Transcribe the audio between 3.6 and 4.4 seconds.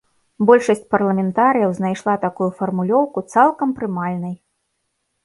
прымальнай.